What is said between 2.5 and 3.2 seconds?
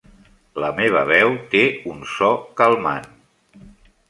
calmant.